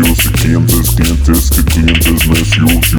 [0.00, 2.96] necios y clientes, clientes, que clientes necios.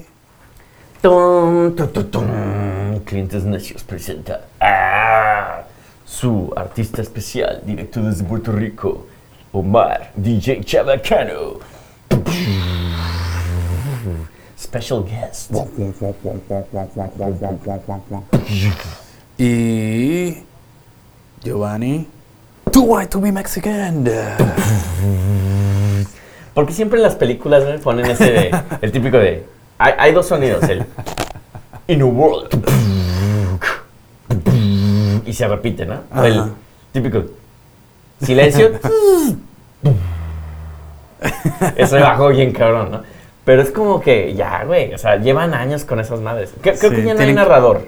[1.01, 2.99] Tum, tum, tum, tum.
[3.05, 5.63] Clientes Necios presenta a
[6.05, 9.07] su artista especial, directo desde Puerto Rico,
[9.51, 11.59] Omar DJ Chabacano.
[14.57, 15.51] Special guest.
[19.37, 20.43] Y
[21.43, 22.07] Giovanni,
[22.71, 24.07] too white to be Mexican.
[26.53, 29.45] Porque siempre en las películas me ponen ese de, el típico de.
[29.77, 30.85] Hay, hay dos sonidos, el.
[31.87, 32.49] In a world.
[35.25, 36.01] Y se repite, ¿no?
[36.15, 36.49] O El Ajá.
[36.91, 37.23] típico.
[38.21, 38.71] Silencio.
[41.75, 43.01] Ese bajo bien cabrón, ¿no?
[43.45, 44.93] Pero es como que ya, güey.
[44.93, 46.53] O sea, llevan años con esas madres.
[46.61, 47.81] Creo, creo Sí, que ya no hay que- narrador.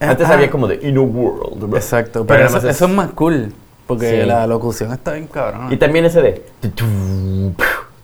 [0.00, 0.34] Antes Ah.
[0.34, 1.62] había como de In a world.
[1.64, 1.76] ¿no?
[1.76, 3.52] Exacto, Pero pero, eso, más eso es más cool,
[3.86, 4.26] porque Sí.
[4.26, 5.72] la locución está bien cabrón.
[5.72, 6.44] Y también ese de.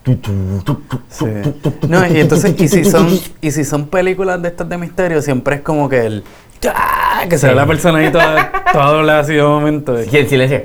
[0.04, 1.26] Sí.
[1.88, 3.08] No, y entonces, y si son,
[3.40, 6.24] y si son películas de estas de misterio, siempre es como que el
[6.66, 7.22] ¡Ah!
[7.28, 7.56] que se ve Sí.
[7.58, 9.96] la persona ahí toda, toda doblada así de momento.
[10.02, 10.64] Y el silencio.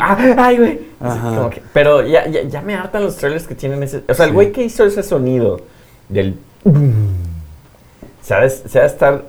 [0.00, 0.80] Ah, ¡Ay, güey!
[1.00, 4.02] Como que- pero ya, ya, ya me hartan los trailers que tienen ese.
[4.08, 4.34] O sea, el Sí.
[4.34, 5.60] güey que hizo ese sonido
[6.08, 6.38] del.
[8.22, 8.62] ¿Sabes?
[8.68, 9.24] Se va a estar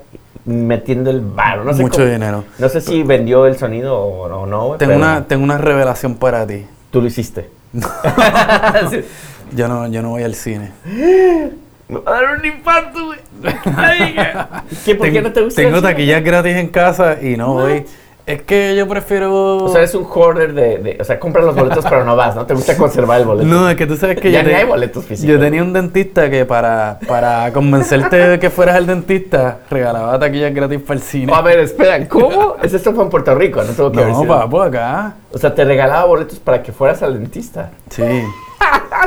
[0.46, 1.60] metiendo el bar.
[1.66, 2.44] No sé Mucho cómo- dinero.
[2.58, 4.80] No sé si vendió el sonido o, o no, güey.
[4.80, 6.66] Tengo pero una, tengo una revelación para ti.
[6.92, 7.50] Tú lo hiciste.
[7.74, 9.02] Sí.
[9.56, 10.72] Yo no, yo no voy al cine.
[10.86, 13.20] Me va a dar un infarto, güey.
[13.76, 14.16] Ay,
[14.86, 15.60] ¿Qué, ¿Por qué Tengo- no te gusta?
[15.62, 17.84] Tengo taquillas gratis en casa y no voy.
[18.30, 19.58] Es que yo prefiero.
[19.58, 22.36] O sea, eres un hoarder de, de- O sea, compras los boletos, pero no vas,
[22.36, 22.46] ¿no?
[22.46, 23.48] Te gusta conservar el boleto.
[23.50, 25.28] No, es que tú sabes que ya yo, ni hay boletos físicos.
[25.34, 30.54] yo tenía un dentista que para, para convencerte de que fueras el dentista, regalaba taquillas
[30.54, 31.34] gratis para el cine.
[31.34, 32.56] A ver, espera, ¿cómo?
[32.62, 35.14] Es esto fue en Puerto Rico, no tengo que no, papo, acá.
[35.34, 37.72] O sea, te regalaba boletos para que fueras al dentista.
[37.90, 38.04] Sí.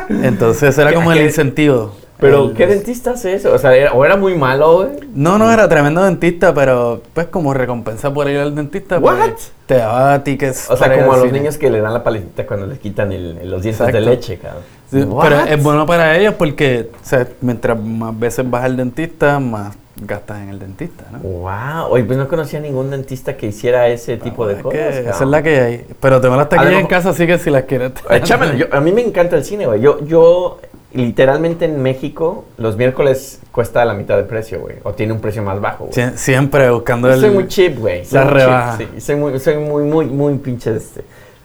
[0.08, 1.92] Entonces era como el ¿Qué- incentivo.
[2.22, 3.52] Pero, El- ¿qué dentista hace eso?
[3.52, 4.88] O sea, era- o era muy malo, güey.
[5.14, 9.30] No, no era tremendo dentista, pero pues como recompensa por ir al dentista, pues, What?
[9.66, 10.70] te daba tickets.
[10.70, 11.40] O sea, como a los cine.
[11.40, 14.62] niños que le dan la paletita cuando les quitan el- los dientes de leche, cabrón.
[14.90, 19.38] Sí, pero es bueno para ellos porque o sea, mientras más veces vas al dentista,
[19.40, 19.74] más
[20.04, 21.18] gastas en el dentista, ¿no?
[21.20, 24.94] Wow, oye, pues no conocía ningún dentista que hiciera ese tipo de Es cosas.
[24.96, 25.86] esa es la que hay.
[26.00, 27.92] Pero tengo las taquillas en casa, así que si las quieres.
[28.10, 29.80] Échamela, a mí me encanta el cine, güey.
[29.80, 30.58] Yo, yo,
[30.94, 34.76] literalmente en México, los miércoles cuesta la mitad de precio, güey.
[34.82, 35.92] O tiene un precio más bajo, güey.
[35.94, 37.20] Sie- siempre buscando Yo el.
[37.20, 38.04] soy muy cheap, güey.
[38.04, 38.78] Soy la muy rebaja.
[38.78, 39.00] cheap, sí.
[39.00, 41.04] Soy muy, soy muy, muy, muy pinche este.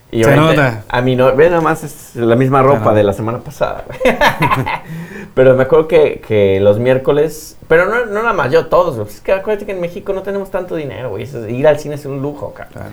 [0.10, 0.84] Y Se nota.
[0.88, 4.00] A mí no, ve nada más es la misma ropa de la semana pasada, güey.
[5.34, 9.08] pero me acuerdo que, que los miércoles, pero no, no nada más, yo todos, güey.
[9.10, 11.28] Es que acuérdate que en México no tenemos tanto dinero, güey.
[11.50, 12.74] Ir al cine es un lujo, cabrón.
[12.74, 12.90] Claro.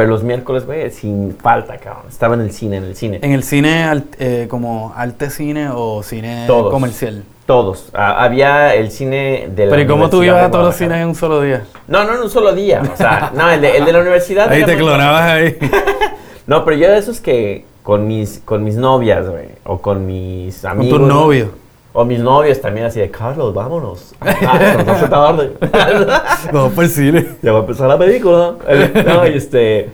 [0.00, 2.04] Pero los miércoles, güey, sin falta, cabrón.
[2.08, 3.18] Estaba en el cine, en el cine.
[3.20, 6.72] En el cine, eh, como arte cine o cine Todos.
[6.72, 7.22] comercial.
[7.44, 7.90] Todos.
[7.92, 11.02] Ah, había el cine de la Pero ¿y cómo tú ibas a todos los cines
[11.02, 11.64] en un solo día?
[11.86, 12.80] No, no en un solo día.
[12.80, 14.48] O sea, no, el de, el de la universidad.
[14.48, 15.58] Ahí te clonabas ahí.
[16.46, 20.62] No, pero yo de esos que con mis, con mis novias, güey, o con mis
[20.62, 20.98] Con amigos.
[20.98, 21.14] tu ¿no?
[21.14, 21.50] novio.
[21.92, 24.14] O mis novios también así de, Carlos, vámonos.
[24.20, 25.52] Ah, nos hace tarde.
[26.52, 27.26] Por el cine.
[27.42, 28.54] ya va a empezar la película.
[28.68, 29.90] El- No, y este...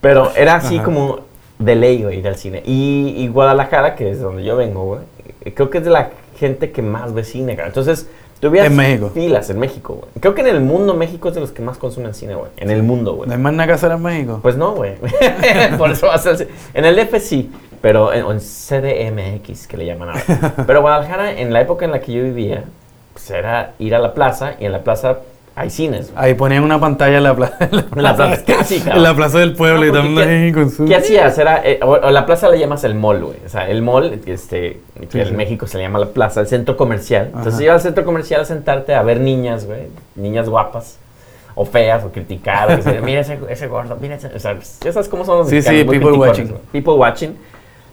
[0.00, 0.84] pero era así Ajá.
[0.84, 1.20] como
[1.58, 2.62] de ley, güey, ir al cine.
[2.66, 5.00] Y, y Guadalajara, que es donde yo vengo, güey,
[5.54, 7.68] creo que es de la gente que más ve cine, cabrón.
[7.70, 8.08] Entonces,
[8.40, 9.10] tuvieras En México.
[9.14, 10.08] filas en México, güey.
[10.20, 12.50] Creo que en el mundo México es de los que más consumen cine, güey.
[12.58, 13.28] En el mundo, güey.
[13.28, 14.40] ¿No hay más nada que hacer en México?
[14.42, 14.94] Pues no, güey.
[15.78, 16.48] Por eso va a ser.
[16.74, 17.50] En el DF sí,
[17.86, 20.54] pero en, en CDMX, que le llaman ahora.
[20.66, 22.64] Pero Guadalajara, en la época en la que yo vivía,
[23.12, 25.18] pues era ir a la plaza y en la plaza
[25.54, 26.12] hay cines.
[26.16, 27.56] Ahí ponían una pantalla en la plaza.
[27.96, 28.82] En la plaza, casi.
[28.84, 30.84] En la plaza del pueblo No, y el porque mundo ¿qué- su.
[30.84, 31.38] ¿Qué hacías?
[31.38, 33.36] Era, eh, o, o la plaza le llamas el mall, güey.
[33.46, 35.34] O sea, el mall, este, que Sí, en sí.
[35.34, 37.30] México se le llama la plaza, el centro comercial.
[37.36, 39.82] Entonces ibas al centro comercial a sentarte a ver niñas, güey.
[40.16, 40.98] Niñas guapas.
[41.54, 44.26] O feas, o criticar, o que mira ese, ese gordo, mira ese...
[44.26, 46.52] O sea, ya sabes cómo son los Sí, sí, people watching.
[46.72, 47.34] People watching.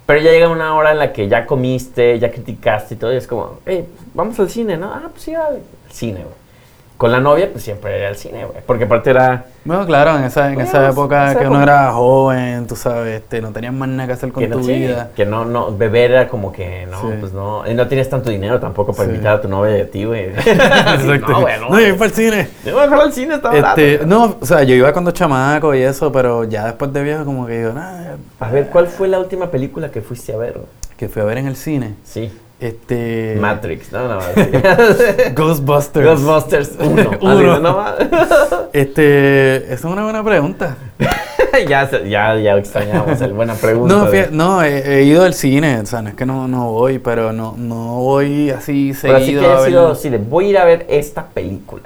[0.06, 3.18] Pero ya llega una hora en la que ya comiste, ya criticaste y todo, y
[3.18, 4.92] es como, hey, vamos al cine, ¿no?
[4.94, 6.43] Ah, pues sí, al cine, güey.
[6.98, 8.60] Con la novia, pues siempre era al cine, güey.
[8.66, 9.45] Porque aparte era...
[9.66, 13.22] Bueno, claro, en esa, en Bueno, esa época esa que uno era joven, tú sabes,
[13.22, 15.10] este, no tenías más nada que hacer con que no, tu sí, vida.
[15.16, 17.07] que no, no, beber era como que, no, Sí.
[17.19, 19.16] pues no, y no tienes tanto dinero tampoco para Sí.
[19.16, 20.25] invitar a tu novia y a ti, güey.
[20.36, 21.31] Exacto.
[21.31, 21.69] no, güey, no.
[21.69, 22.48] No, yo iba para el cine.
[22.66, 23.81] Yo voy a dejar al cine, está barato.
[23.81, 27.25] Este, no, o sea, yo iba cuando chamaco y eso, pero ya después de viejo
[27.25, 30.60] como que digo, nah, A ver, ¿cuál fue la última película que fuiste a ver?
[30.98, 31.95] que fui a ver en el cine.
[32.04, 33.36] Sí, Este.
[33.42, 34.20] Matrix, no, no,
[35.36, 36.06] Ghostbusters.
[36.06, 37.12] Ghostbusters 1.
[37.22, 37.86] Uno.
[38.74, 40.78] Este, esa es una buena pregunta.
[41.68, 43.94] ya, ya, ya extrañamos el buena pregunta.
[43.96, 46.72] No, de- no he, he ido al cine, o sea, no es que no, no
[46.72, 50.46] voy, pero no, no voy así Pero así seguido que ver- sido así de, voy
[50.46, 51.84] a ir a ver esta película.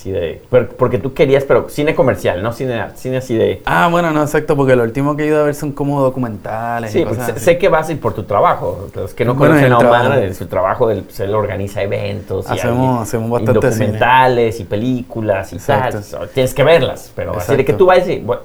[0.00, 3.60] Así de, pero- porque tú querías, pero cine comercial, no cine, cine así de...
[3.66, 6.90] Ah, bueno, no, exacto, porque lo último que he ido a ver son como documentales
[6.90, 7.40] Sí, y cosas sé, así.
[7.44, 8.88] sé que vas a ir por tu trabajo.
[8.94, 12.46] Los que no Bueno, conocen a Omar, en su trabajo, él, pues, él organiza eventos.
[12.48, 13.84] y Hacemos- hay- hacemos y bastante cine.
[13.88, 16.00] documentales y películas y Exacto.
[16.18, 16.28] tal.
[16.30, 17.76] Tienes que verlas, pero así de que Exacto.
[17.76, 18.38] tú vas y voy,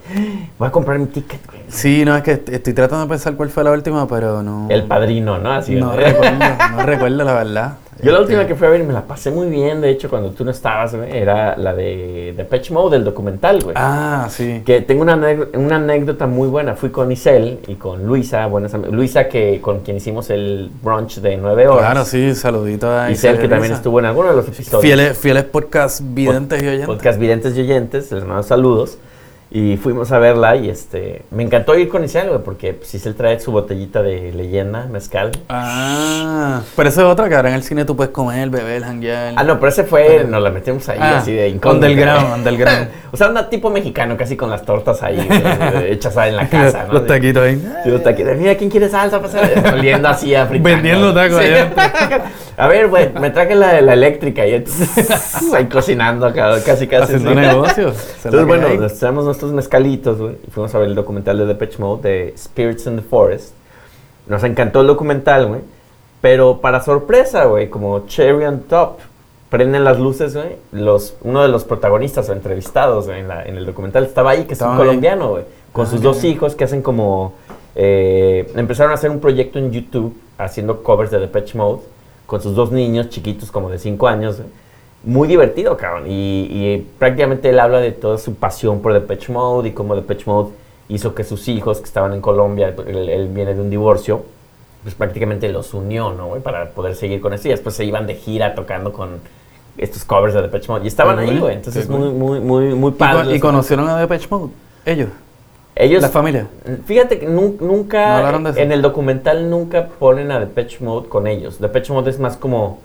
[0.59, 1.39] voy a comprar mi ticket.
[1.69, 4.67] Sí, no, es que est- estoy tratando de pensar cuál fue la última, pero no...
[4.69, 5.53] El padrino, ¿no?
[5.53, 6.35] Así No de- recuerdo,
[6.75, 7.73] no recuerdo la verdad.
[8.01, 9.89] Yo la Este, última que fui a ver y me la pasé muy bien, de
[9.89, 13.73] hecho, cuando tú no estabas, era la de Depeche Mode, el documental, güey.
[13.77, 14.61] Ah, sí.
[14.65, 15.15] Que tengo una,
[15.53, 16.75] una anécdota muy buena.
[16.75, 21.37] Fui con Isel y con Luisa, buenas Luisa, que con quien hicimos el brunch de
[21.37, 21.91] nueve horas.
[21.91, 23.75] Claro, sí, saludito a Isel, Isabel que también Risa.
[23.75, 24.81] estuvo en alguno de los episodios.
[24.81, 26.87] Fieles, fieles podcast videntes y oyentes.
[26.87, 28.97] Podcast Videntes y Oyentes, les mando saludos.
[29.57, 33.15] Y fuimos a verla y este me encantó ir con Isel, güey, porque pues, Isel
[33.15, 35.31] trae su botellita de leyenda, mezcal.
[35.47, 39.33] Ah, pero eso es otra que ahora en el cine tú puedes comer, beber, janguear.
[39.37, 41.87] Ah, no, pero ese fue, nos la metimos ahí Ah, así de incógnito.
[41.87, 42.87] underground, underground.
[43.13, 45.41] o sea, un tipo mexicano casi con las tortas ahí güey,
[45.93, 46.95] hechas en la casa, ¿no?
[46.95, 47.55] Los taquitos ahí.
[47.85, 48.35] Sí, los taquitos.
[48.35, 49.21] Mira, ¿quién quiere salsa?
[49.73, 50.43] Oliendo así a.
[50.43, 51.51] Vendiendo tacos Sí.
[52.57, 57.03] A ver, güey, me traje la, la eléctrica y entonces ahí cocinando acá, casi casi.
[57.15, 57.35] Haciendo sí.
[57.35, 57.95] negocios.
[57.97, 58.77] Esa Entonces, bueno, hay.
[58.77, 58.93] nos
[59.51, 62.95] nuestros mezcalitos, güey, y fuimos a ver el documental de Depeche Mode de Spirits in
[62.97, 63.53] the Forest.
[64.27, 65.61] Nos encantó el documental, güey,
[66.21, 68.97] pero para sorpresa, güey, como cherry on top,
[69.49, 73.65] prenden las luces, güey, los, uno de los protagonistas o entrevistados en, la- en el
[73.65, 76.81] documental estaba ahí, que es un colombiano, güey, con Ah, sus dos hijos que hacen
[76.81, 77.33] como...
[77.75, 81.81] eh, empezaron a hacer un proyecto en YouTube haciendo covers de Depeche Mode
[82.25, 84.49] con sus dos niños chiquitos como de 5 años, güey.
[85.05, 86.05] Muy divertido, cabrón.
[86.07, 90.23] Y, y prácticamente él habla de toda su pasión por Depeche Mode y cómo Depeche
[90.25, 90.49] Mode
[90.89, 94.23] hizo que sus hijos que estaban en Colombia, él, él viene de un divorcio,
[94.83, 96.27] pues prácticamente los unió, ¿no?
[96.27, 96.41] güey?
[96.41, 97.47] Para poder seguir con eso.
[97.47, 99.19] Y después se iban de gira tocando con
[99.77, 100.83] estos covers de Depeche Mode.
[100.85, 101.55] Y estaban ahí, güey.
[101.55, 103.35] Entonces, qué muy, muy, muy, muy ¿Y, padre.
[103.35, 104.51] y conocieron a Depeche Mode?
[104.85, 105.09] Ellos.
[105.77, 106.47] Ellos, la familia.
[106.85, 108.59] Fíjate que nu- No nunca, hablaron de eso.
[108.59, 111.59] en el documental nunca ponen a Depeche Mode con ellos.
[111.59, 112.79] Depeche Mode es más como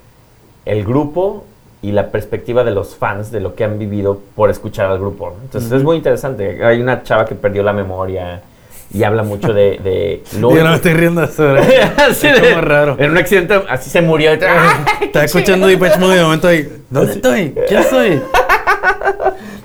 [0.65, 1.45] el grupo
[1.83, 5.35] y la perspectiva de los fans de lo que han vivido por escuchar al grupo.
[5.43, 6.63] Entonces es muy interesante.
[6.65, 8.43] Hay una chava que perdió la memoria
[8.93, 10.23] y habla mucho de...
[10.33, 11.23] Yo no me estoy riendo.
[11.23, 11.65] ¿verdad?
[12.11, 12.97] Así es de- como raro.
[12.99, 14.31] En un accidente así se murió.
[14.33, 16.83] Estaba escuchando Depeche Mode y de momento ahí.
[16.91, 17.55] ¿Dónde estoy?
[17.69, 18.21] ¿Quién soy?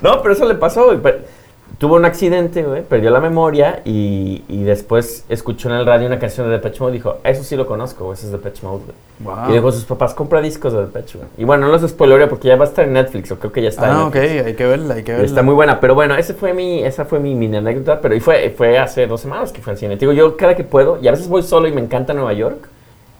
[0.00, 0.98] No, pero eso le pasó.
[1.02, 1.18] Pero
[1.78, 6.18] tuvo un accidente, güey, perdió la memoria y, y después escuchó en el radio una
[6.18, 8.96] canción de Depeche Mode y dijo, eso sí lo conozco, ese es Depeche Mode, güey.
[9.36, 9.50] Wow.
[9.50, 11.28] Y dijo sus papás, compra discos de Depeche, güey.
[11.38, 13.62] Y bueno, no los spoileré porque ya va a estar en Netflix, o creo que
[13.62, 14.46] ya está en Ah, ok, Netflix.
[14.46, 15.26] hay que verla, hay que verla.
[15.26, 18.20] Está muy buena, pero bueno, ese fue mi, esa fue mi mini anécdota, pero y
[18.20, 19.96] fue, fue hace dos semanas que fui al cine.
[19.96, 22.32] Te digo, yo cada que puedo, y a veces voy solo y me encanta Nueva
[22.32, 22.68] York,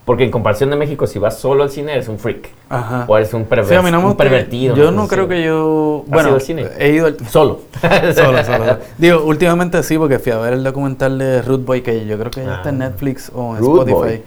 [0.07, 2.47] porque en comparación de México, si vas solo al cine, eres un freak.
[2.69, 3.03] Ajá.
[3.09, 4.73] O eres un, perver- Sí, a mí no me un gusta- pervertido.
[4.73, 5.01] Yo ¿no?
[5.03, 6.03] no creo que yo.
[6.05, 6.65] ¿Has Bueno, ido al cine?
[6.79, 7.17] he ido al.
[7.27, 7.59] Solo.
[7.81, 8.77] Solo, solo, solo.
[8.97, 12.31] Digo, últimamente sí, porque fui a ver el documental de Root Boy, que yo creo
[12.31, 12.87] que ya está en Ah.
[12.89, 13.91] Netflix o en Spotify.
[13.93, 14.23] Boy.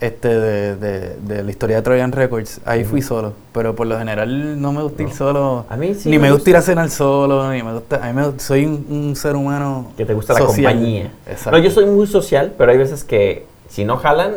[0.00, 2.60] Este, de, de, de la historia de Trojan Records.
[2.66, 3.32] Ahí fui solo.
[3.54, 5.64] Pero por lo general no me gusta ir solo.
[5.70, 8.04] A mí sí Ni me gusta ir a cenar solo, ni me gusta.
[8.04, 9.92] A mí me, soy un, un ser humano.
[9.96, 11.10] Que te gusta la compañía.
[11.26, 11.52] Exacto.
[11.52, 14.32] No, yo soy muy social, pero hay veces que si no jalan,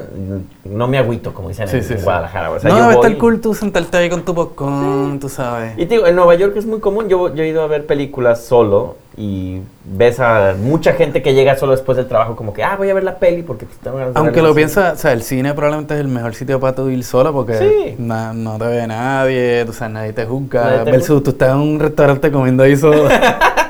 [0.63, 2.05] no me agüito, como dicen Sí, en, sí, en sí.
[2.05, 2.51] Guadalajara.
[2.51, 5.27] O sea, no, yo debe voy- estar cool tú sentarte ahí con tu popcorn, tú
[5.27, 5.73] sabes.
[5.77, 7.09] Y te digo, en Nueva York es muy común.
[7.09, 11.57] Yo, yo he ido a ver películas solo y ves a mucha gente que llega
[11.57, 13.97] solo después del trabajo, como que, ah, voy a ver la peli porque pues, tengo
[13.97, 14.55] ganas de Aunque lo así".
[14.55, 17.57] piensas, o sea, el cine probablemente es el mejor sitio para tú ir solo porque
[17.57, 17.95] Sí.
[17.97, 20.63] na- no te ve nadie, tú sabes, nadie te juzga.
[20.63, 23.03] Nadie te versus tú estás en un restaurante comiendo ahí solo.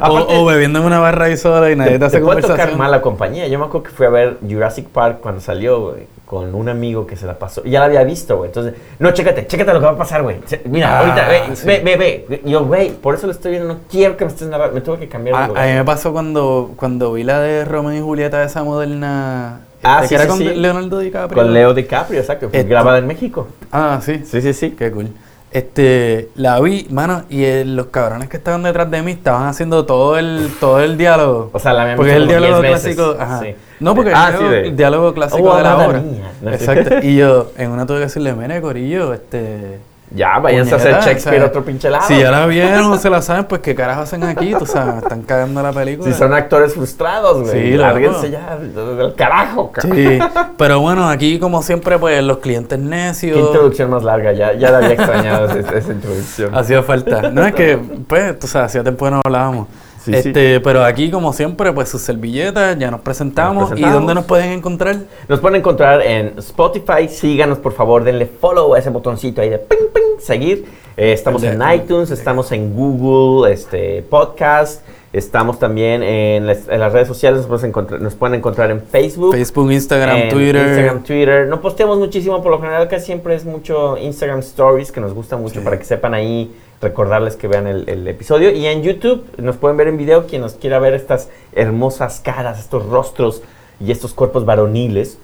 [0.00, 2.24] o, Aparte- o bebiendo en una barra ahí sola y nadie te, Te, hace te
[2.24, 3.46] puede tocar mala compañía.
[3.48, 7.06] Yo me acuerdo que fui a ver Jurassic Park cuando salió, güey, con un amigo
[7.06, 7.62] que se la pasó.
[7.64, 8.48] Y ya la había visto, güey.
[8.48, 10.36] Entonces, no, chécate, chécate lo que va a pasar, güey.
[10.64, 11.66] Mira, Ah, ahorita, ve, sí.
[11.66, 11.96] ve, ve,
[12.28, 12.40] ve.
[12.44, 14.74] Y yo, güey, por eso lo estoy viendo, no quiero que me estés narrando.
[14.74, 15.62] Me tuve que cambiar de A, lugar.
[15.62, 19.60] a mí me pasó cuando, cuando vi la de Romeo y Julieta, esa moderna.
[19.82, 20.60] Ah, este, sí, que era sí, con sí.
[20.60, 21.42] Leonardo DiCaprio.
[21.42, 22.48] Con Leo DiCaprio, exacto.
[22.50, 23.48] Fue grabada en México.
[23.72, 24.22] Ah, sí.
[24.24, 24.70] Sí, sí, sí.
[24.70, 25.08] Qué cool.
[25.52, 30.16] Este, la vi, mano, y los cabrones que estaban detrás de mí estaban haciendo todo
[30.18, 31.50] el, todo el diálogo.
[31.52, 32.94] O sea, la habían Porque es el diálogo 10 veces.
[32.96, 33.16] clásico.
[33.22, 33.40] Ajá.
[33.40, 33.54] Sí.
[33.80, 36.00] No, porque Ah, es el, sí, diálogo, de- el diálogo clásico Oh, de la obra.
[36.00, 36.30] mía.
[36.40, 36.54] No sé.
[36.56, 36.94] Exacto.
[37.02, 39.78] Y yo, en una tuve que decirle, mene, Corillo, este.
[40.14, 42.06] Ya, váyanse a hacer Shakespeare o sea, otro pinche lado.
[42.06, 45.00] Si ya la vieron o se la saben, pues qué carajo hacen aquí, sabes, me
[45.00, 46.10] están cagando la película.
[46.10, 47.70] Si son actores frustrados, güey.
[47.70, 49.96] Sí, lárguense ya del carajo, cabrón.
[49.96, 50.18] Sí,
[50.56, 53.36] pero bueno, aquí como siempre, pues los clientes necios.
[53.36, 56.54] Qué introducción más larga, ya, ya la había extrañado esa, esa introducción.
[56.54, 57.30] Hacía falta.
[57.30, 59.68] No es que, pues, tú sabes, hacía tiempo que no hablábamos.
[60.04, 60.28] Sí, sí.
[60.28, 63.62] este, Pero aquí, como siempre, pues sus servilletas, ya nos presentamos.
[63.62, 63.94] Nos presentamos.
[63.94, 64.96] ¿Y dónde nos pueden encontrar?
[65.28, 67.08] Nos pueden encontrar en Spotify.
[67.08, 68.02] Síganos, por favor.
[68.04, 70.64] Denle follow a ese botoncito ahí de ping, ping, seguir.
[70.96, 74.82] Eh, estamos en iTunes, estamos en Google este, Podcast.
[75.12, 77.40] Estamos también en las, en las redes sociales.
[77.40, 79.32] Nos pueden, encontrar, nos pueden encontrar en Facebook.
[79.32, 80.66] Facebook, Instagram, en Twitter.
[80.66, 81.46] Instagram, Twitter.
[81.48, 85.36] No posteamos muchísimo, por lo general casi siempre es mucho Instagram Stories, que nos gusta
[85.36, 85.64] mucho Sí.
[85.64, 86.50] para que sepan ahí,
[86.82, 88.50] recordarles que vean el, el episodio.
[88.50, 92.58] Y en YouTube nos pueden ver en video, quien nos quiera ver estas hermosas caras,
[92.58, 93.42] estos rostros
[93.80, 95.18] y estos cuerpos varoniles.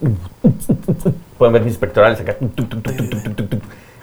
[1.39, 2.37] Pueden ver mis pectorales acá.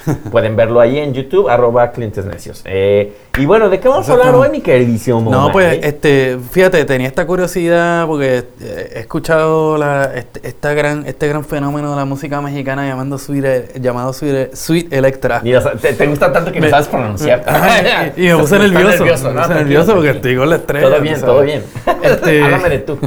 [0.32, 2.62] Pueden verlo ahí en YouTube, arroba clientes necios.
[2.66, 6.86] Eh, y bueno, ¿de qué vamos a hablar hoy, mi queridísimo No, pues, este, fíjate,
[6.86, 11.96] tenía esta curiosidad porque eh, he escuchado la, este, esta gran, este gran fenómeno de
[11.98, 15.42] la música mexicana llamando Sweet, llamado Sweet, Sweet Electra.
[15.44, 17.44] Ni lo sa- te, te gusta tanto que no Me- sabes pronunciar.
[18.16, 19.04] Y, y me puse nervioso.
[19.06, 20.88] me puse nervioso porque estoy con la estrella.
[20.90, 21.64] Todo bien, todo bien.
[22.04, 23.00] Este- Háblame de tú.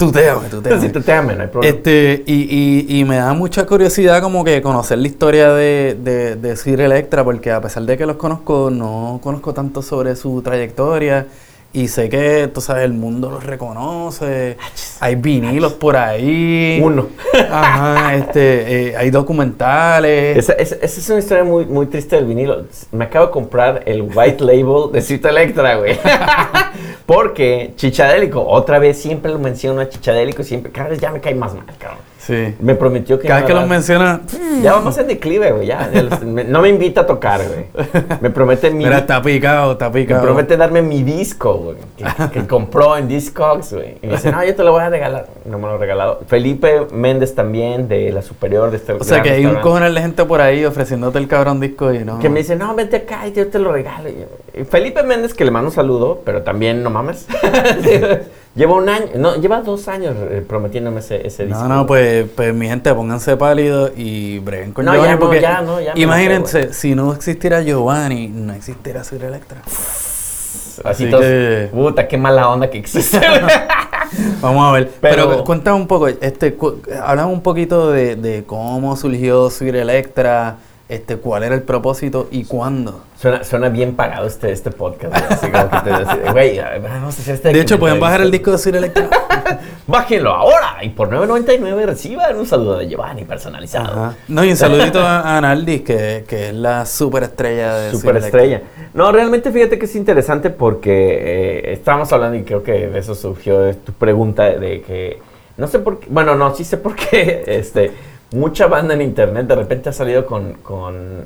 [0.00, 0.88] Tuteame, tuteame.
[0.88, 1.76] Te amen, no hay problema.
[1.76, 6.36] Este, y, y, y me da mucha curiosidad como que conocer la historia de, de,
[6.36, 10.40] de Sir Electra, porque a pesar de que los conozco, no conozco tanto sobre su
[10.42, 11.26] trayectoria.
[11.72, 14.56] Y sé que, tú sabes, el mundo los reconoce.
[14.98, 16.80] Hay vinilos por ahí.
[16.82, 17.06] Uno.
[17.48, 20.36] Ajá, este, eh, hay documentales.
[20.36, 22.64] Esa, esa- esa es una historia muy, muy triste del vinilo.
[22.90, 25.96] Me acabo de comprar el white label de Cita Electra, güey.
[27.10, 31.34] Porque Chichadélico, otra vez siempre lo menciono a Chichadélico, siempre, cada vez ya me cae
[31.34, 31.98] más mal, cabrón.
[32.20, 32.54] Sí.
[32.60, 33.26] Me prometió que...
[33.26, 34.20] Cada me vez que dar- menciona,
[34.62, 35.90] Ya vamos en declive, güey, ya.
[36.26, 37.88] me- no me invita a tocar, güey.
[38.20, 38.84] Me promete mi...
[38.84, 40.22] mira, está picado, está Me picado.
[40.22, 43.96] promete darme mi disco, güey, que, que compró en Discogs, güey.
[44.02, 45.28] Y me dice, no, yo te lo voy a regalar.
[45.46, 46.20] No me lo he regalado.
[46.26, 50.00] Felipe Méndez también, de la superior de este O sea que hay un cojonal de
[50.02, 52.18] gente por ahí ofreciéndote el cabrón disco y no.
[52.18, 54.10] Que me dice, no, vente acá y yo te lo regalo.
[54.10, 57.26] Y Felipe Méndez, que le mando un saludo, pero también, no mames.
[58.54, 61.62] lleva un año, no, lleva dos años eh, prometiéndome ese, ese disco.
[61.62, 65.10] No, no, pues, pues mi gente, pónganse pálidos y breguen con No, Giovanni.
[65.10, 69.62] ya no, ya no, ya imagínense, si no existiera Giovanni, no existiera Sir Electra.
[69.64, 73.20] Así así que- puta, qué mala onda que existe.
[74.40, 74.90] Vamos a ver.
[75.00, 79.76] Pero, Pero- cuéntame un poco, este, cu- hablamos un poquito de, de cómo surgió Sir
[79.76, 80.56] Electra,
[80.90, 83.04] este, cuál era el propósito y cuándo.
[83.16, 85.14] suena, suena bien pagado este, este podcast.
[85.14, 85.24] güey.
[85.30, 88.30] Así como que te dice, güey, vamos a hacer este De hecho, pueden bajar el
[88.30, 89.08] disco de Sir Electra.
[89.86, 93.92] Bájenlo ahora y por 9.99 reciban un saludo de Giovanni personalizado.
[93.92, 94.16] Ajá.
[94.28, 98.62] No, y un saludito a, a Naldis, que, que es la superestrella de Superestrella.
[98.92, 103.14] No, realmente fíjate que es interesante porque eh, estábamos hablando y creo que de eso
[103.14, 105.30] surgió de tu pregunta de que
[105.60, 107.92] no sé por qué, bueno, no, sí sé por qué, este,
[108.32, 111.24] mucha banda en internet de repente ha salido con, con,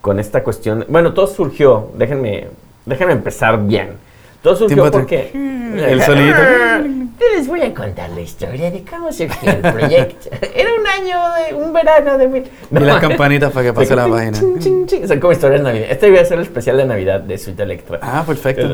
[0.00, 0.84] con esta cuestión.
[0.88, 2.48] Bueno, todo surgió, déjenme,
[2.86, 3.90] déjenme empezar bien.
[4.42, 6.38] Todo surgió porque El solito.
[7.36, 10.30] Les voy a contar la historia de cómo surgió el proyecto.
[10.54, 12.50] Era un año de un verano de mil.
[12.70, 14.38] Y las campanitas para que pase la página.
[14.38, 15.92] Son como historias navideñas.
[15.92, 17.98] Este iba a ser el especial de Navidad de Sweet Electra.
[18.02, 18.68] Ah, perfecto.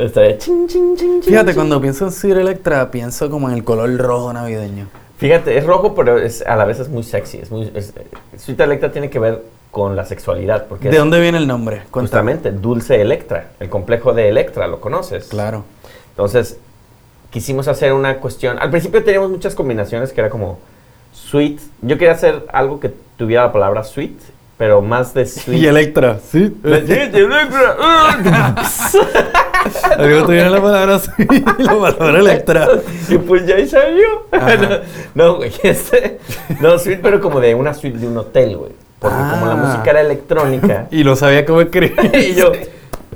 [1.22, 4.86] Fíjate, cuando pienso en Sir Electra, pienso como en el color rojo navideño.
[5.18, 7.38] Fíjate, es rojo, pero es, a la vez es muy sexy.
[7.38, 7.94] Es muy, es-
[8.36, 10.66] Sweet Electra tiene que ver con la sexualidad.
[10.66, 11.82] Porque ¿De es dónde viene el nombre?
[11.90, 12.32] Cuéntame.
[12.34, 13.50] justamente Dulce Electra.
[13.60, 15.26] El complejo de Electra, ¿lo conoces?
[15.28, 15.64] Claro.
[16.10, 16.58] Entonces,
[17.30, 18.58] quisimos hacer una cuestión.
[18.58, 20.58] Al principio teníamos muchas combinaciones que era como
[21.12, 21.60] sweet.
[21.82, 24.18] Yo quería hacer algo que tuviera la palabra sweet,
[24.58, 25.58] pero más de sweet.
[25.62, 26.54] Y Electra, sí.
[29.98, 31.10] Algo tuviera la palabra así,
[31.58, 32.68] la palabra Electra.
[33.08, 34.06] y pues ya ahí salió.
[34.30, 34.80] Ajá.
[35.14, 36.18] no, güey, este,
[36.60, 38.72] no, suite, pero como de una suite de un hotel, güey.
[38.98, 39.56] Porque como la Ah.
[39.56, 41.94] música era electrónica, Y no sabía cómo escribir.
[42.14, 42.52] y yo,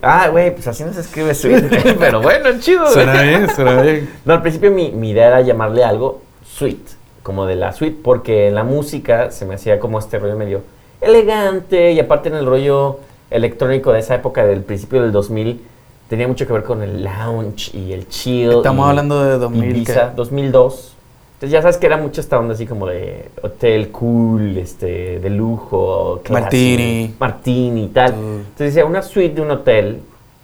[0.03, 1.95] ah, güey, pues así no se escribe suite.
[1.99, 2.93] pero bueno, chido, güey.
[2.93, 4.11] Suena bien, suena bien.
[4.25, 6.93] No, al principio mi, mi idea era llamarle algo suite,
[7.23, 10.63] como de la suite, porque en la música se me hacía como este rollo medio
[11.01, 12.99] elegante y aparte en el rollo
[13.31, 15.61] electrónico de esa época del principio del 2000
[16.09, 18.51] tenía mucho que ver con el lounge y el chill.
[18.51, 19.71] Estamos y hablando de 2000.
[19.71, 20.17] Ibiza, ¿qué?
[20.17, 20.97] 2002.
[21.35, 25.31] Entonces ya sabes que era mucha esta onda así como de hotel cool, este, de
[25.31, 27.15] lujo, classy, Martini.
[27.19, 28.13] martini y tal.
[28.13, 28.37] Mm.
[28.39, 30.01] Entonces decía una suite de un hotel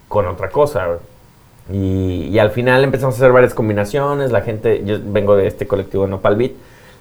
[0.09, 0.87] con otra cosa.
[1.71, 4.31] Y, y al final empezamos a hacer varias combinaciones.
[4.31, 6.53] La gente, yo vengo de este colectivo Nopal Beat,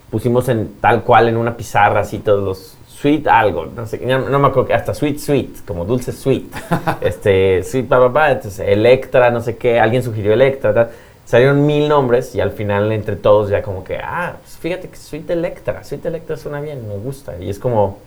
[0.10, 4.40] pusimos en tal cual en una pizarra así todos los sweet algo, no sé, no
[4.40, 6.46] me acuerdo, que hasta sweet sweet, como dulce sweet.
[7.02, 10.90] este, sweet pa, pa, pa, entonces Electra, no sé qué, alguien sugirió Electra, tal.
[11.26, 14.96] Salieron mil nombres y al final entre todos ya como que, ah, pues fíjate que
[14.96, 17.34] Sweet Electra, Sweet Electra suena bien, me gusta.
[17.42, 17.98] Y es como,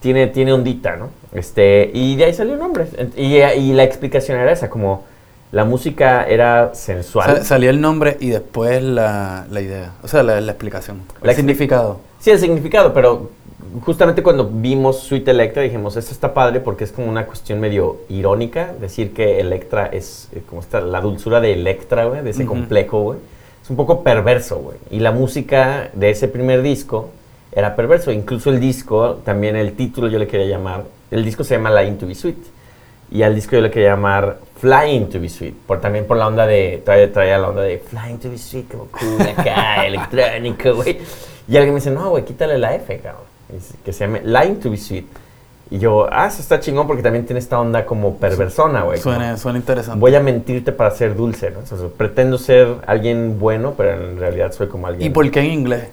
[0.00, 1.10] tiene, tiene ondita, ¿no?
[1.32, 2.86] Este, y de ahí salió el nombre.
[3.16, 5.04] Y, y la explicación era esa, como
[5.52, 7.36] la música era sensual.
[7.36, 9.92] Sa- salió el nombre y después la, la idea.
[10.02, 11.02] O sea, la, la explicación.
[11.20, 12.00] La el significado.
[12.20, 13.30] Sí, el significado, pero
[13.84, 17.98] justamente cuando vimos Suite Electra dijimos, esto está padre porque es como una cuestión medio
[18.08, 22.44] irónica, decir que Electra es eh, como está la dulzura de Electra, güey, de ese
[22.44, 22.52] Ujú.
[22.54, 23.18] complejo, güey.
[23.62, 24.76] Es un poco perverso, güey.
[24.90, 27.10] Y la música de ese primer disco
[27.52, 28.10] era perverso.
[28.10, 31.84] Incluso el disco, también el título yo le quería llamar, el disco se llama La
[31.84, 32.36] Into Be Sweet.
[33.12, 36.26] Y al disco yo le quería llamar Flying to be Sweet, por, también por la
[36.26, 40.74] onda de, traía, traía la onda de Flying to be Sweet, como cool acá, electrónico,
[40.76, 40.98] güey.
[41.46, 43.31] Y alguien me dice, no, güey, quítale la F, cabrón.
[43.84, 45.06] Que se llame Lying to be Sweet.
[45.70, 48.98] Y yo, ah, eso está chingón porque también tiene esta onda como perversona, güey.
[48.98, 49.98] Suena, suena interesante.
[49.98, 51.60] Voy a mentirte para ser dulce, ¿no?
[51.60, 55.10] O sea, pretendo ser alguien bueno, pero en realidad soy como alguien...
[55.10, 55.88] ¿Y por qué en inglés?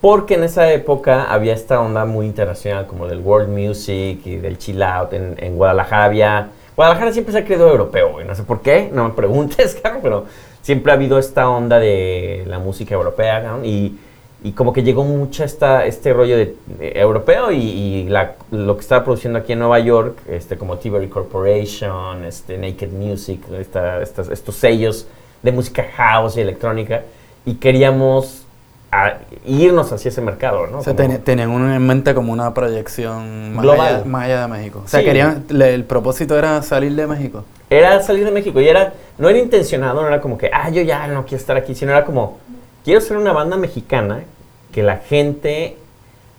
[0.00, 4.58] Porque en esa época había esta onda muy internacional, como del world music y del
[4.58, 5.12] chill out.
[5.12, 6.48] En, en Guadalajara había.
[6.74, 8.26] Guadalajara siempre se ha creído europeo, güey.
[8.26, 10.26] No sé por qué, no me preguntes, cabrón, pero
[10.62, 13.96] siempre ha habido esta onda de la música europea, cabrón, y,
[14.42, 18.76] y como que llegó mucho esta, este rollo de, de europeo y, y la- lo
[18.76, 24.00] que estaba produciendo aquí en Nueva York, este, como Tibery Corporation, este, Naked Music, esta-
[24.02, 25.06] estas- estos sellos
[25.42, 27.02] de música house y electrónica,
[27.44, 28.44] y queríamos
[28.90, 30.78] a- irnos hacia ese mercado, ¿no?
[30.78, 33.94] O sea, ten- tenían uno en mente como una proyección más Global.
[33.96, 34.82] allá, más allá de México.
[34.84, 35.06] O sea, Sí.
[35.06, 37.44] querían, le- el propósito era salir de México.
[37.68, 40.80] Era salir de México y era, no era intencionado, no era como que, ah, yo
[40.82, 42.38] ya no quiero estar aquí, sino era como,
[42.84, 44.24] quiero ser una banda mexicana
[44.72, 45.76] que la gente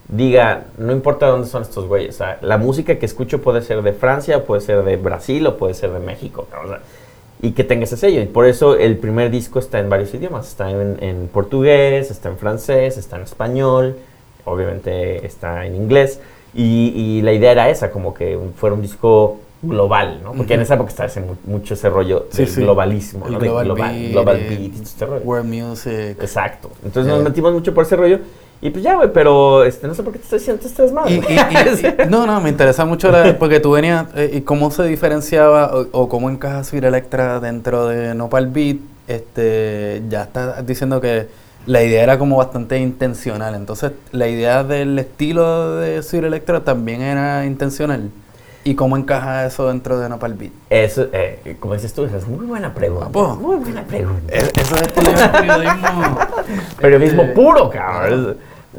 [0.08, 4.44] diga, no importa dónde son estos güeyes, la música que escucho puede ser de Francia,
[4.44, 6.46] puede ser de Brasil o puede ser de México,
[7.42, 8.20] y que tenga ese sello.
[8.20, 12.28] Y por eso el primer disco está en varios idiomas, está en, en portugués, está
[12.28, 13.96] en francés, está en español,
[14.44, 16.20] obviamente está en inglés.
[16.52, 20.32] Y, y la idea era esa, como que fuera un disco global, ¿no?
[20.32, 22.60] Porque en esa época estaba ese mu- mucho ese rollo Sí, del sí.
[22.62, 23.38] globalismo, El ¿no?
[23.38, 25.22] De global global, beat, global eh, beat y todo este rollo.
[25.24, 26.16] World music.
[26.22, 26.70] Exacto.
[26.84, 28.18] Entonces nos metimos mucho por ese rollo.
[28.62, 31.02] Y pues ya, güey, pero este, no sé por qué te estoy diciendo.
[31.08, 31.16] Y- y-
[32.04, 35.74] y- no, no, me interesa mucho la- porque tú venías eh, y cómo se diferenciaba
[35.74, 38.76] o, o cómo encaja Sweet Electra dentro de Nopal Beat.
[39.08, 41.26] Este, ya estás diciendo que
[41.66, 43.54] la idea era como bastante intencional.
[43.54, 48.10] Entonces, la idea del estilo de Sweet Electra también era intencional.
[48.62, 50.52] ¿Y cómo encaja eso dentro de Nopal Beat?
[50.68, 53.08] Eso, eh, como dices tú, esa es muy buena pregunta.
[53.36, 54.32] Muy buena pregunta.
[54.34, 56.18] Es- Eso es periodismo.
[56.80, 58.36] Periodismo este, puro, cabrón.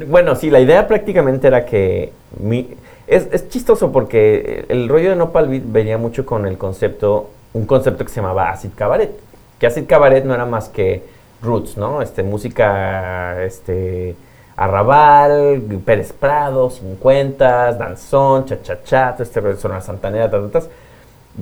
[0.08, 2.14] Bueno, sí, la idea prácticamente era que...
[2.40, 2.70] mi-
[3.08, 7.66] es, es chistoso porque el rollo de Nopal Beat venía mucho con el concepto, un
[7.66, 9.12] concepto que se llamaba Acid Cabaret.
[9.60, 11.04] Que Acid Cabaret no era más que
[11.42, 12.02] roots, ¿no?
[12.04, 14.16] Este, música, este...
[14.58, 20.66] Arrabal, Pérez Prado, 50, danzón, cha-cha-cha, todo este Sonora Santanera, ta, ta, ta,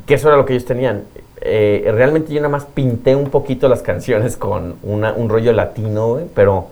[0.06, 1.04] que eso era lo que ellos tenían.
[1.42, 6.10] Eh, realmente yo nada más pinté un poquito las canciones con una- un rollo latino,
[6.10, 6.68] güey, pero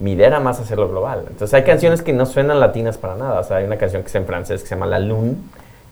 [0.00, 1.24] mi idea era más hacerlo global.
[1.28, 3.40] Entonces hay canciones que no suenan latinas para nada.
[3.40, 5.34] O sea, hay una canción que es en francés que se llama La Lune,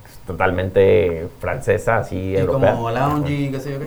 [0.05, 2.73] que es totalmente francesa, así Y europea.
[2.75, 3.87] como lounge qué sé yo qué.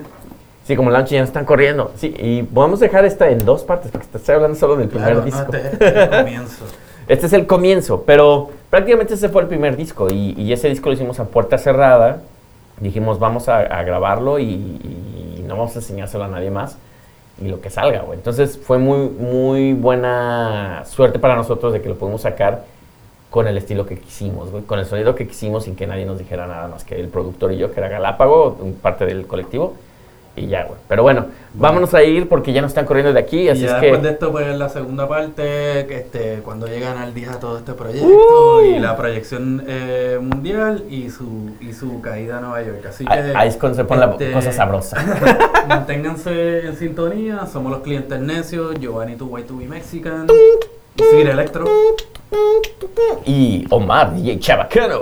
[0.65, 1.91] Sí, como Launch ya no están corriendo.
[1.97, 5.13] Sí, y podemos dejar esta en dos partes, porque te estoy hablando solo del primer
[5.13, 5.52] Claro, no, disco.
[5.54, 6.65] este es el comienzo.
[7.06, 10.88] Este es el comienzo, pero prácticamente ese fue el primer disco y, y ese disco
[10.88, 12.21] lo hicimos a puerta cerrada.
[12.80, 16.78] Dijimos, vamos a, a grabarlo y, y no vamos a enseñárselo a nadie más
[17.41, 18.17] y lo que salga, güey.
[18.17, 22.63] Entonces fue muy, muy buena suerte para nosotros de que lo pudimos sacar
[23.30, 26.19] con el estilo que quisimos, güey, con el sonido que quisimos sin que nadie nos
[26.19, 29.73] dijera nada más que el productor y yo, que era Galápago, parte del colectivo.
[30.36, 30.80] Y ya, güey.
[30.88, 33.67] Pero bueno, vámonos a ir porque ya nos están corriendo de aquí, Y así ya
[33.76, 34.08] es después que...
[34.08, 35.43] de esto, pues la segunda parte,
[35.88, 38.08] que este, cuando llegan al día todo este proyecto
[38.58, 38.62] Uh.
[38.65, 42.84] y la proyección eh, mundial y su, y su caída a Nueva York.
[42.89, 44.98] Así que Ahí ahí es cuando se pone este, la cosa sabrosa.
[45.67, 50.26] manténganse en sintonía, somos los clientes necios, Giovanni Tu Way To Be Mexican,
[50.98, 51.65] Sir Electro.
[53.26, 55.02] y Omar DJ Chabacano.